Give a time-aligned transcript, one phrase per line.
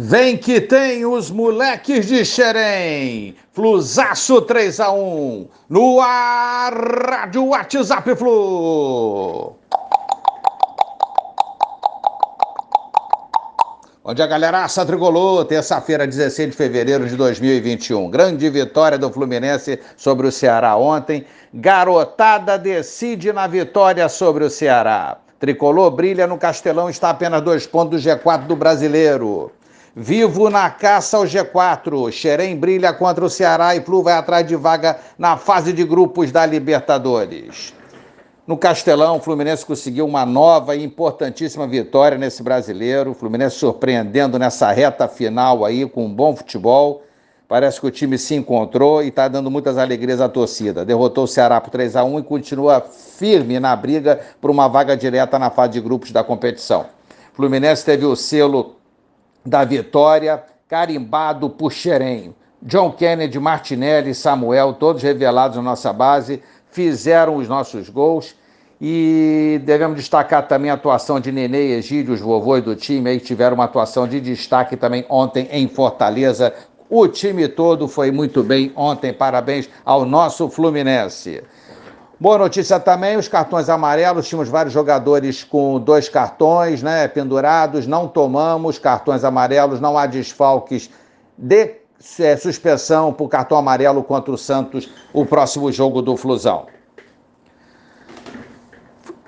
[0.00, 3.34] Vem que tem os moleques de Xerém.
[3.52, 9.56] Fluzaço 3 a 1 no ar, Rádio WhatsApp Flu.
[14.04, 15.44] Bom dia, galeraça tricolor.
[15.46, 18.08] Terça-feira, 16 de fevereiro de 2021.
[18.08, 21.26] Grande vitória do Fluminense sobre o Ceará ontem.
[21.52, 25.18] Garotada decide na vitória sobre o Ceará.
[25.40, 29.50] Tricolor brilha no Castelão, está apenas dois pontos do G4 do brasileiro.
[30.00, 32.12] Vivo na caça ao G4.
[32.12, 36.30] Xerém brilha contra o Ceará e Flu vai atrás de vaga na fase de grupos
[36.30, 37.74] da Libertadores.
[38.46, 43.10] No Castelão, o Fluminense conseguiu uma nova e importantíssima vitória nesse brasileiro.
[43.10, 47.02] O Fluminense surpreendendo nessa reta final aí com um bom futebol.
[47.48, 50.84] Parece que o time se encontrou e está dando muitas alegrias à torcida.
[50.84, 54.96] Derrotou o Ceará por 3 a 1 e continua firme na briga por uma vaga
[54.96, 56.86] direta na fase de grupos da competição.
[57.32, 58.78] O Fluminense teve o selo
[59.48, 62.34] da vitória, carimbado por Xerém.
[62.60, 68.34] John Kennedy, Martinelli, Samuel, todos revelados na nossa base, fizeram os nossos gols.
[68.80, 73.18] E devemos destacar também a atuação de Nenê e Egílio, os vovôs do time, aí
[73.18, 76.54] tiveram uma atuação de destaque também ontem em Fortaleza.
[76.88, 79.12] O time todo foi muito bem ontem.
[79.12, 81.42] Parabéns ao nosso Fluminense.
[82.20, 88.08] Boa notícia também, os cartões amarelos, tínhamos vários jogadores com dois cartões, né, pendurados, não
[88.08, 90.90] tomamos cartões amarelos, não há desfalques
[91.36, 91.76] de
[92.18, 96.66] é, suspensão por cartão amarelo contra o Santos, o próximo jogo do Flusão.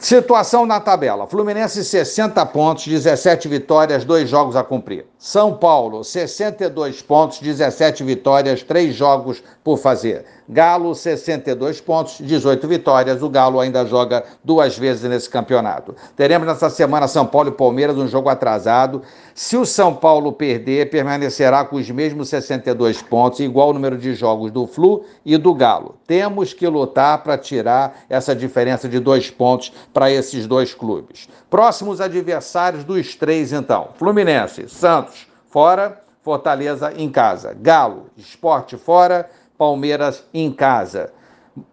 [0.01, 5.05] Situação na tabela: Fluminense 60 pontos, 17 vitórias, 2 jogos a cumprir.
[5.19, 10.25] São Paulo 62 pontos, 17 vitórias, 3 jogos por fazer.
[10.53, 13.23] Galo 62 pontos, 18 vitórias.
[13.23, 15.95] O Galo ainda joga duas vezes nesse campeonato.
[16.17, 19.01] Teremos nessa semana São Paulo e Palmeiras, um jogo atrasado.
[19.33, 24.13] Se o São Paulo perder, permanecerá com os mesmos 62 pontos, igual o número de
[24.13, 25.95] jogos do Flu e do Galo.
[26.05, 31.29] Temos que lutar para tirar essa diferença de dois pontos para esses dois clubes.
[31.49, 37.57] Próximos adversários dos três, então: Fluminense, Santos, fora, Fortaleza em casa.
[37.59, 41.13] Galo, Esporte fora, Palmeiras em casa.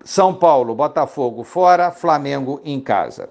[0.03, 3.29] São Paulo, Botafogo fora, Flamengo em casa.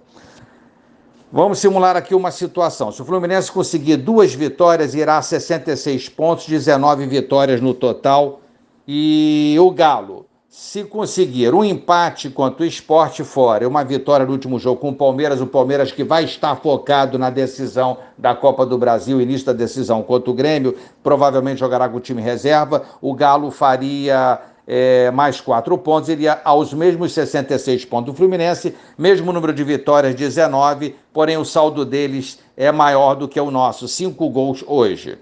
[1.31, 2.91] Vamos simular aqui uma situação.
[2.91, 8.41] Se o Fluminense conseguir duas vitórias, irá a 66 pontos, 19 vitórias no total.
[8.89, 10.25] E o Galo,
[10.56, 14.89] se conseguir um empate contra o esporte fora e uma vitória no último jogo com
[14.89, 19.44] o Palmeiras, o Palmeiras que vai estar focado na decisão da Copa do Brasil, início
[19.44, 22.83] da decisão contra o Grêmio, provavelmente jogará com o time reserva.
[23.03, 29.34] O Galo faria é, mais quatro pontos, iria aos mesmos 66 pontos do Fluminense, mesmo
[29.34, 34.27] número de vitórias, 19, porém o saldo deles é maior do que o nosso, cinco
[34.31, 35.19] gols hoje.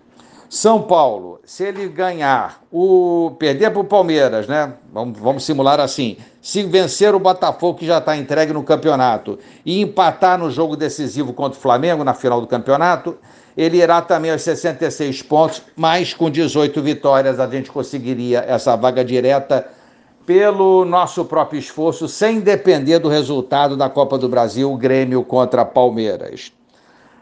[0.48, 4.74] São Paulo, se ele ganhar, o perder para o Palmeiras, né?
[4.92, 6.16] Vamos, vamos simular assim.
[6.40, 11.32] Se vencer o Botafogo, que já está entregue no campeonato, e empatar no jogo decisivo
[11.32, 13.16] contra o Flamengo na final do campeonato,
[13.56, 19.04] ele irá também aos 66 pontos, mas com 18 vitórias a gente conseguiria essa vaga
[19.04, 19.66] direta
[20.26, 26.52] pelo nosso próprio esforço, sem depender do resultado da Copa do Brasil, Grêmio contra Palmeiras.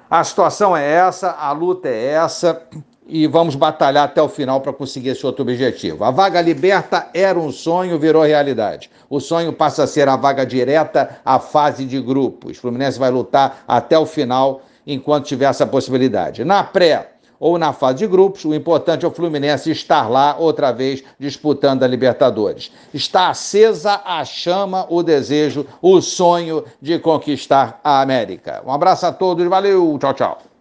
[0.09, 2.63] A situação é essa, a luta é essa
[3.07, 6.05] e vamos batalhar até o final para conseguir esse outro objetivo.
[6.05, 8.91] A vaga liberta era um sonho, virou realidade.
[9.11, 12.59] O sonho passa a ser a vaga direta à fase de grupos.
[12.59, 16.45] O Fluminense vai lutar até o final enquanto tiver essa possibilidade.
[16.45, 17.09] Na pré
[17.39, 21.83] ou na fase de grupos, o importante é o Fluminense estar lá outra vez disputando
[21.83, 22.71] a Libertadores.
[22.95, 28.63] Está acesa a chama, o desejo, o sonho de conquistar a América.
[28.65, 30.52] Um abraço a todos, valeu, tchau, tchau.